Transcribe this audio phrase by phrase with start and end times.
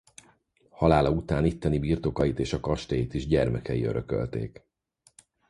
[0.69, 4.65] Halála után itteni birtokait és a kastélyt is gyermekei örökölték.